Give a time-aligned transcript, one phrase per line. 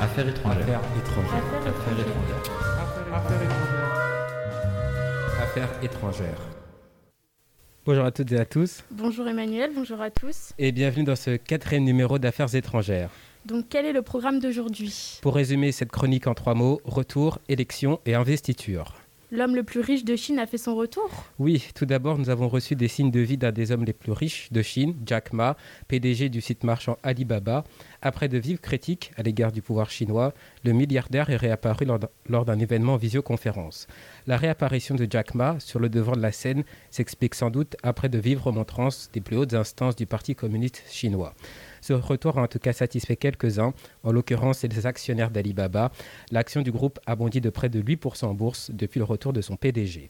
[0.00, 0.62] Affaires étrangères.
[0.62, 1.44] Affaires étrangères.
[1.66, 2.42] Affaires étrangères.
[3.12, 3.96] Affaires étrangères.
[5.42, 6.40] Affaires étrangères.
[7.84, 10.52] Bonjour à toutes et à tous Bonjour Emmanuel, bonjour à tous.
[10.58, 13.10] et bienvenue dans ce quatrième numéro d'Affaires étrangères.
[13.44, 15.20] Donc quel est le programme d'aujourd'hui?
[15.22, 18.92] Pour résumer cette chronique en trois mots, retour, élection et investiture.
[19.32, 22.46] L'homme le plus riche de Chine a fait son retour Oui, tout d'abord, nous avons
[22.46, 25.56] reçu des signes de vie d'un des hommes les plus riches de Chine, Jack Ma,
[25.88, 27.64] PDG du site marchand Alibaba.
[28.02, 30.32] Après de vives critiques à l'égard du pouvoir chinois,
[30.66, 31.86] le milliardaire est réapparu
[32.28, 33.86] lors d'un- événement en visioconférence.
[34.26, 38.08] La réapparition de Jack Ma sur le devant de la scène s'explique sans doute après
[38.08, 41.34] de vives remontrances des plus hautes instances du Parti communiste chinois.
[41.80, 45.92] Ce retour a en tout cas satisfait quelques-uns, en l'occurrence les actionnaires d'Alibaba.
[46.32, 49.40] L'action du groupe a bondi de près de 8% en bourse depuis le retour de
[49.40, 50.08] son PDG.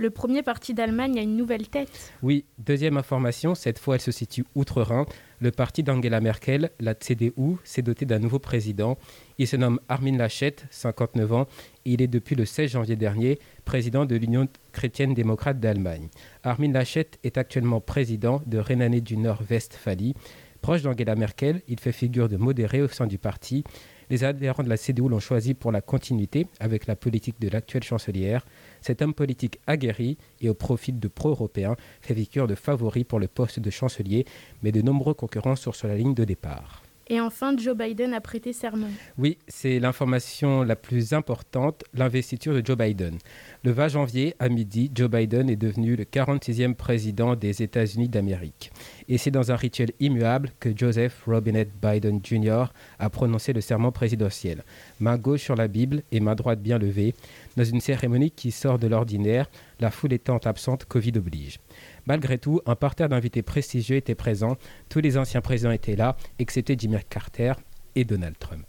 [0.00, 2.12] Le premier parti d'Allemagne a une nouvelle tête.
[2.22, 5.06] Oui, deuxième information, cette fois elle se situe outre-Rhin.
[5.40, 8.96] Le parti d'Angela Merkel, la CDU, s'est doté d'un nouveau président.
[9.38, 11.46] Il se nomme Armin Laschet, 59 ans,
[11.84, 16.10] il est depuis le 16 janvier dernier président de l'Union chrétienne démocrate d'Allemagne.
[16.44, 20.14] Armin Laschet est actuellement président de Rhénanie du Nord-Westphalie.
[20.60, 23.64] Proche d'Angela Merkel, il fait figure de modéré au sein du parti.
[24.10, 27.82] Les adhérents de la CDU l'ont choisi pour la continuité avec la politique de l'actuelle
[27.82, 28.46] chancelière.
[28.80, 33.28] Cet homme politique aguerri et au profil de pro-européen fait figure de favori pour le
[33.28, 34.24] poste de chancelier,
[34.62, 36.82] mais de nombreux concurrents sont sur la ligne de départ.
[37.10, 38.90] Et enfin, Joe Biden a prêté serment.
[39.16, 43.16] Oui, c'est l'information la plus importante, l'investiture de Joe Biden.
[43.64, 48.72] Le 20 janvier, à midi, Joe Biden est devenu le 46e président des États-Unis d'Amérique.
[49.08, 52.66] Et c'est dans un rituel immuable que Joseph Robinette Biden Jr.
[52.98, 54.64] a prononcé le serment présidentiel.
[55.00, 57.14] Main gauche sur la Bible et main droite bien levée,
[57.56, 59.48] dans une cérémonie qui sort de l'ordinaire,
[59.80, 61.58] la foule étant absente, Covid oblige.
[62.06, 64.56] Malgré tout, un parterre d'invités prestigieux était présent.
[64.90, 67.54] Tous les anciens présidents étaient là, excepté Jimmy Carter
[67.94, 68.66] et Donald Trump.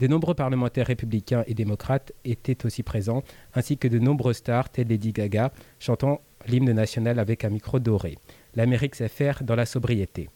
[0.00, 3.22] De nombreux parlementaires républicains et démocrates étaient aussi présents,
[3.54, 8.16] ainsi que de nombreuses stars telles Lady Gaga, chantant l'hymne national avec un micro doré.
[8.54, 10.28] L'Amérique sait faire dans la sobriété.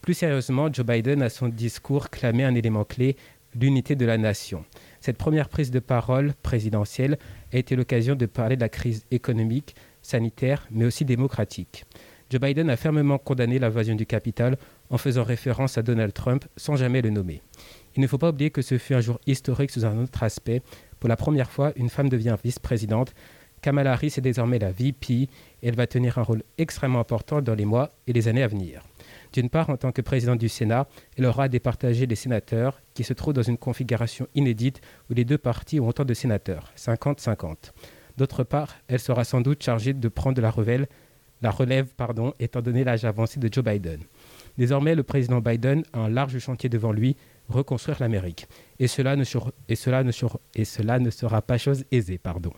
[0.00, 3.16] Plus sérieusement, Joe Biden a son discours clamé un élément clé,
[3.58, 4.64] l'unité de la nation.
[5.00, 7.18] Cette première prise de parole présidentielle
[7.52, 11.84] a été l'occasion de parler de la crise économique, sanitaire, mais aussi démocratique.
[12.30, 14.58] Joe Biden a fermement condamné l'invasion du Capitole
[14.90, 17.40] en faisant référence à Donald Trump sans jamais le nommer.
[17.96, 20.62] Il ne faut pas oublier que ce fut un jour historique sous un autre aspect.
[21.00, 23.14] Pour la première fois, une femme devient vice-présidente.
[23.62, 25.28] Kamala Harris est désormais la VP et
[25.62, 28.82] elle va tenir un rôle extrêmement important dans les mois et les années à venir.
[29.32, 30.86] D'une part, en tant que présidente du Sénat,
[31.16, 34.80] elle aura à départager les sénateurs qui se trouvent dans une configuration inédite
[35.10, 37.72] où les deux partis ont autant de sénateurs, 50-50.
[38.16, 41.86] D'autre part, elle sera sans doute chargée de prendre la relève,
[42.40, 44.00] étant donné l'âge avancé de Joe Biden.
[44.56, 47.16] Désormais, le président Biden a un large chantier devant lui,
[47.48, 48.46] reconstruire l'Amérique.
[48.78, 52.52] Et cela, ne sera pas chose aisée, pardon.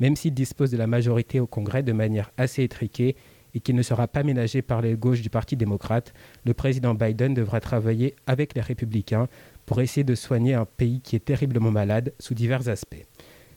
[0.00, 3.16] Même s'il dispose de la majorité au Congrès de manière assez étriquée
[3.54, 6.12] et qu'il ne sera pas ménagé par les gauches du Parti démocrate,
[6.44, 9.28] le président Biden devra travailler avec les républicains
[9.64, 13.06] pour essayer de soigner un pays qui est terriblement malade sous divers aspects.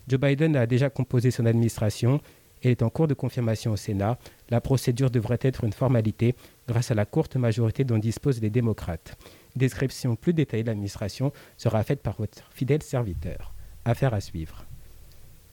[0.08, 2.22] Joe Biden a déjà composé son administration
[2.64, 4.18] et est en cours de confirmation au Sénat.
[4.50, 6.36] La procédure devrait être une formalité
[6.68, 9.18] grâce à la courte majorité dont disposent les démocrates.
[9.58, 13.54] Description plus détaillée de l'administration sera faite par votre fidèle serviteur.
[13.86, 14.67] Affaire à suivre.